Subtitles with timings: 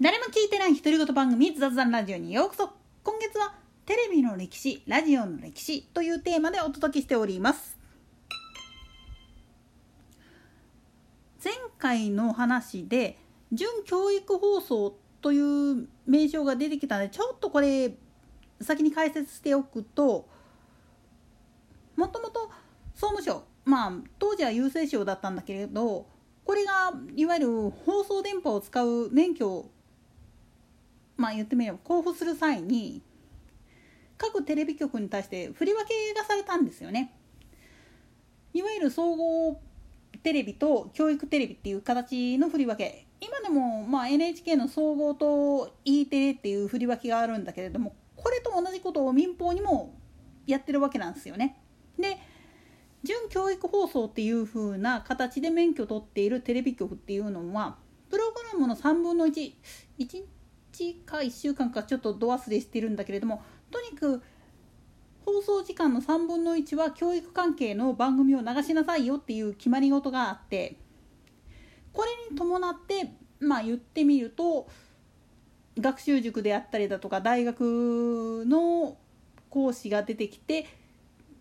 [0.00, 2.70] 誰も聞いてない独り言番組雑談ラジオにようこそ。
[3.02, 3.52] 今月は
[3.84, 7.76] テレビの歴史ラジオの歴史というテーマでお届けしております。
[11.42, 13.18] 前回の話で
[13.50, 17.92] 準教育放送という名称が出てきたのでちょっとこれ
[18.60, 20.28] 先に解説しておくと
[21.96, 22.52] もともと
[22.94, 26.06] 総務省まあ当時は郵政省だったんだけれど
[26.44, 29.70] これがいわゆる放送電波を使う免許を
[31.18, 33.02] まあ言ってみれば交付する際に
[34.16, 37.12] 各テレビ局に対して振り分けがされたんですよね。
[38.54, 39.60] いわゆる総合
[40.22, 49.94] テレビと教育テレビっていう形の振り分け今でもまあ NHK の総合と E テレっていう振り分けがあるんだけれどもこれと同じことを民放にも
[50.46, 51.60] やってるわけなんですよね。
[51.98, 52.16] で
[53.04, 57.76] 準教育放送っていう風な形で免許取っているテレビ局っていうのは
[58.10, 59.54] プログラムの3分の11
[60.78, 64.22] 日か1週間かちょっと度忘れしてるんだけれどもとにかく
[65.24, 70.76] 放送時間の3分の1は教育関係の番組を流しなさいよっていう決まり事があって
[71.92, 74.68] これに伴ってまあ言ってみると
[75.78, 78.96] 学習塾であったりだとか大学の
[79.50, 80.66] 講師が出てきて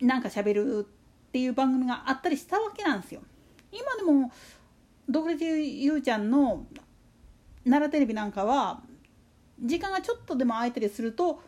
[0.00, 0.86] なんか喋る
[1.28, 3.22] っていう番組があったりしたわけなんですよ。
[3.70, 4.30] 今でも
[5.08, 6.66] 独立ゆうちゃんの
[7.64, 8.82] 奈良テレビなんかは
[9.62, 11.40] 時間がちょっとでも空いたりすると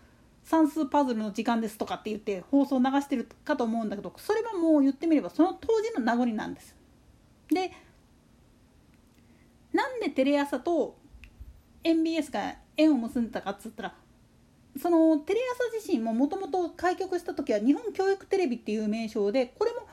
[0.44, 6.76] 算数パズルの時間ですとかって言って放送を流してるかと思うんだけどそれはもう言ってみればその当時の名残なんです。
[7.48, 7.72] で
[9.72, 10.96] なんでテレ朝と
[11.82, 13.94] MBS が縁を結んでたかっつったら
[14.80, 19.88] そのテレ朝自身ももともと開局した時は日本教育テレビっていう名称でこれも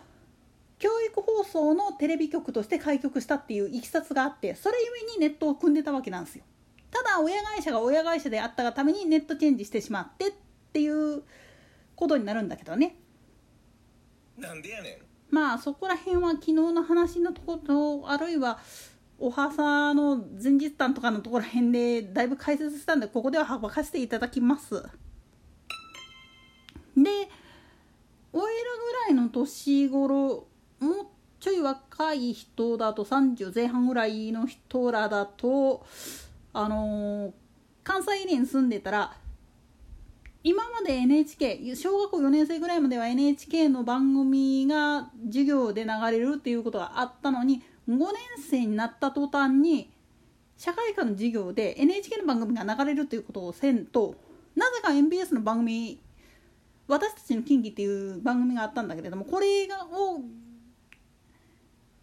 [0.79, 6.43] 教育放送のテレビ局として開局したっていういきさつがあってそれゆえにネットを組んでたわけなんですよ。
[6.91, 10.31] ただ親会社が親会社であったがためにネットチェンジしてしまってっ
[10.73, 11.23] ていう
[11.95, 12.97] ことになるんだけどね。
[14.37, 14.95] なんでやねん。
[15.33, 18.59] まあそこら辺は昨日の話のところあるいは
[19.17, 24.83] おはさの前日談とかのところら辺でだいぶ解説したんでここでは省かせていただきます。
[26.97, 27.09] で
[28.33, 30.47] おいらぐらいの年頃
[30.79, 31.07] もう
[31.39, 35.85] ちょい若い人だと30前半ぐらいの人らだと
[36.53, 37.31] あのー、
[37.83, 39.13] 関西エリアに住んでたら
[40.43, 48.05] 今まで NHK 小学校4年生ぐらいまでは NHK の番組が授業で流れるっていうことがあったのに5年
[48.49, 49.91] 生になった途端に
[50.57, 54.15] 社会科の授業で NHK の番組が流れるということをせんと
[54.55, 55.99] なぜか MBS の番組
[56.87, 60.21] 「私たちの近畿」っていう番組があったんだけれどもこれを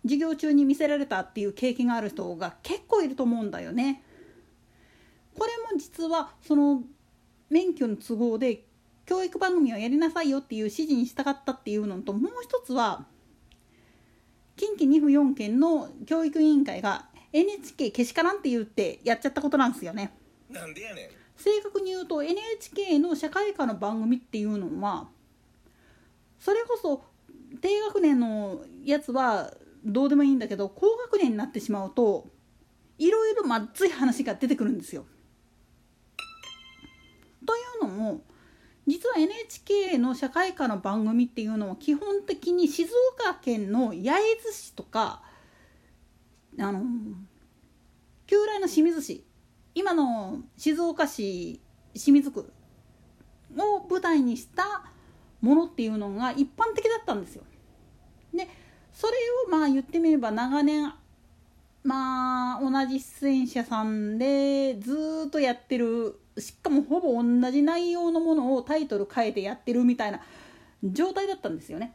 [0.05, 4.03] 授業中に見せられたっていう経験がある人が結構いると思うんだよね。
[5.39, 6.83] これも実はその
[7.51, 8.65] 免許の都合で
[9.07, 13.07] 教育番組をやりなさいよっていう指示に従ったっていうのともう一つは
[14.57, 20.13] 近畿2府4県の教育委員会が NHK けしからんって言ってやっちゃったことなんですよね。
[20.51, 25.09] なんでやねん正確に言うと NHK の社会科の番組っていうのは
[26.41, 27.05] それこそ
[27.61, 29.55] 低学年のやつは
[29.85, 32.27] どうでもいいんだけど高学年になってしまうと
[32.99, 35.07] いろいろまずい話が出てくるんですよ。
[38.89, 42.91] 実は NHK の社会科の番組っていうのは基本的に静
[43.23, 45.23] 岡県の焼津市とか
[46.59, 46.83] あの
[48.27, 49.25] 旧来の清水市
[49.75, 51.61] 今の静岡市
[51.93, 52.51] 清水区
[53.57, 54.91] を舞台にした
[55.43, 57.45] ものっていうのが一般的だったんですよ。
[58.35, 58.49] で
[58.93, 59.13] それ
[59.47, 60.93] をまあ言ってみれば長年
[61.89, 70.21] まあ同じ出演者さんでずっとやってるしかもほぼ同じ内容のものをタイトル変えてやってるみたいな
[70.85, 71.95] 状態だったんですよね。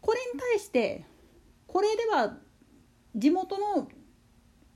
[0.00, 1.04] これに対して
[1.68, 2.36] これでは
[3.14, 3.88] 地元の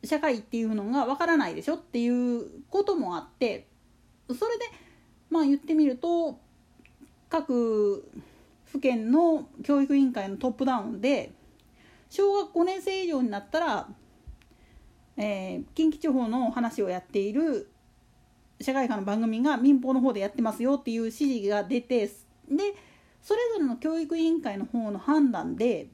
[0.04, 3.66] 社会っていうのがわからないでしょっていうこともあって
[4.28, 4.64] それで
[5.28, 6.38] まあ言ってみると
[7.28, 8.08] 各
[8.66, 11.32] 府県の教育委員会のトップダウンで
[12.14, 13.88] 小学5年生以上になったら、
[15.16, 17.68] えー、近畿地方の話をやっている
[18.60, 22.12] 社会科の番組が民放の方でやってますよっていう指示が出てで
[23.20, 25.88] それぞれの教育委員会の方の判断で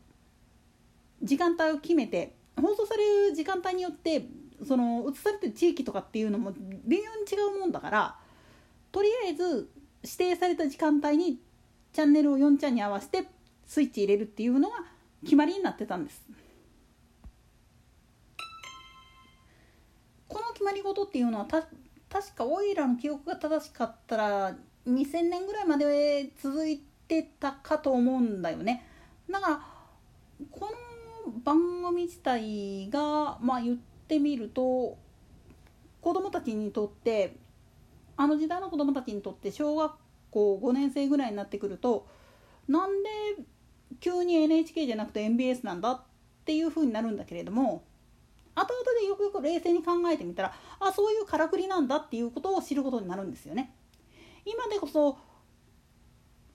[1.22, 4.26] 時間帯を決めて放送される時間帯によって
[4.68, 8.16] その映されてる地域とかっていうのも微妙に違うもんだから
[8.92, 9.70] とりあえず
[10.02, 11.38] 指定された時間帯に
[11.94, 13.24] チャンネルを4ちゃんに合わせて
[13.66, 14.76] スイッチ入れるっていうのが
[15.22, 16.22] 決まりになってたんです
[20.28, 21.66] この決まり事っていうのはた
[22.08, 24.56] 確かオイラの記憶が正しかったら
[24.86, 28.84] 2000年ぐらいまで続いてたかと思うんだよね。
[29.30, 29.60] だから
[30.50, 33.76] この番組自体がまあ言っ
[34.08, 34.98] てみると
[36.00, 37.36] 子供たちにとって
[38.16, 39.92] あの時代の子供たちにとって小学
[40.30, 42.06] 校5年生ぐらいになってくると
[42.68, 43.08] なんで
[43.98, 46.02] 急に NHK じゃなくて MBS なんだっ
[46.44, 47.82] ていう風になるんだけれども
[48.54, 53.72] 後々でよくよく冷静に考えてみたらあそういうからくりなんだっていうことを知ることになるんですよね。
[54.44, 55.18] 今でこそ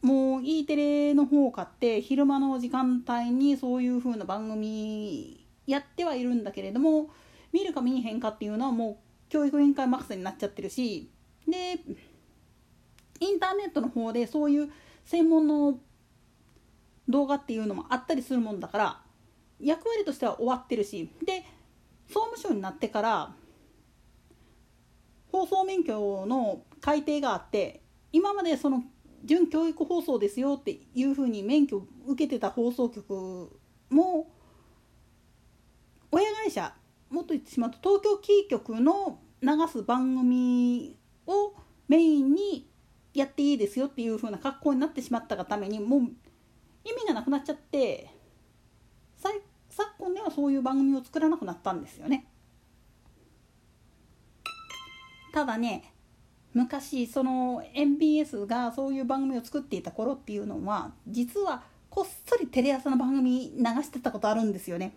[0.01, 7.09] もう E テレの方を買って昼間の時間帯にそういう風な番組やってはいるんだけれども
[7.51, 8.95] 見るか見えへんかっていうのはもう
[9.29, 11.09] 教育委員会任せになっちゃってるし
[11.47, 11.79] で
[13.19, 14.69] インターネットの方でそういう
[15.05, 15.79] 専門の
[17.07, 19.01] 動画っていうのもあったりするもんだから
[19.59, 21.43] 役割としては終わってるしで
[22.07, 23.33] 総務省になってから
[25.31, 27.81] 放送免許の改定があって
[28.11, 28.83] 今までその
[29.23, 33.59] 準教育放送ですよっていうふうに免許を受けてた放送局
[33.89, 34.27] も
[36.11, 36.73] 親会社
[37.09, 40.97] もっと言ってしまうと東京キー局の流す番組
[41.27, 41.53] を
[41.87, 42.69] メインに
[43.13, 46.01] やっていいですよっていう風な格好になってしまったがためにもう
[46.85, 48.09] 意味がなくなっちゃって
[49.75, 52.25] 昨今ではそういう番組を作らなくなったんですよね。
[55.33, 55.91] ただね
[56.53, 64.95] 昔その MBS がそういう番組を作っていた頃っていうのは実はこっそりテレ朝の番組流してたことあるんですよね。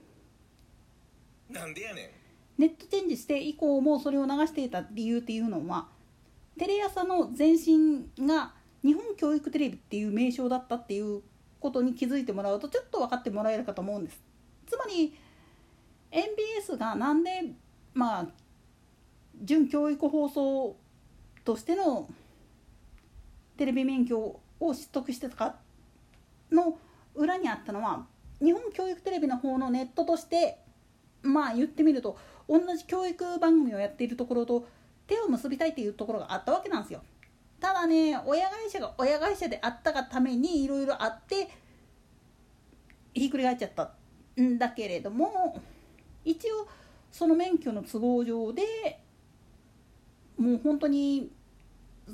[1.50, 2.12] なんでやね
[2.56, 5.88] ネットチェンジして以降もそれを流していた理由っていうのは
[6.56, 8.52] テレ朝の前身が
[8.84, 11.22] 日本教育テレビっていう名称だったっていう
[11.60, 14.20] ことに気づいてもらうとちょっと分かってもらえるかと思うんです。
[14.66, 15.14] つまり
[16.10, 17.30] MBS がなんで
[17.94, 18.26] まあ
[19.42, 20.76] 準教育放送
[21.44, 22.08] としての
[23.56, 25.56] テレビ免許を取得してたか
[26.50, 26.78] の
[27.14, 28.06] 裏にあったのは
[28.40, 30.58] 日本教育テレビの方のネットとして
[31.22, 32.16] まあ言ってみると
[32.48, 34.66] 同じ教育番組をやっているところと
[35.06, 37.02] 手を結びたいっていうところがあったわけなんですよ。
[37.60, 41.48] ただね親会社が親会社であったがためにいろいろあって
[43.14, 43.92] ひっくり返っちゃった
[44.40, 45.60] んだけれども
[46.24, 46.68] 一応
[47.10, 48.62] その免許の都合上で
[50.38, 51.32] もう本当に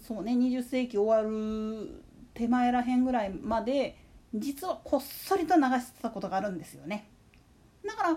[0.07, 2.03] そうね20世紀終わる
[2.33, 3.97] 手前らへんぐらいまで
[4.35, 7.09] 実はこっそりと流してたことがあるんですよね。
[7.87, 8.17] だから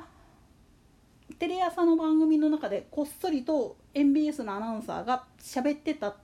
[1.38, 6.16] テレ朝の番組の中でこっそりと MBS のアナウンサーが喋ってた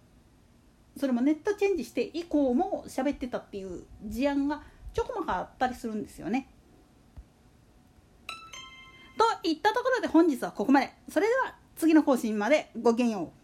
[0.98, 4.62] それもネットチェンジして以降も喋ってたっていう事案が
[4.94, 6.48] ちょこまかあったりするんですよね。
[9.18, 10.92] といったところで本日はここまで。
[11.10, 13.43] それでは次の更新までごきげんよう。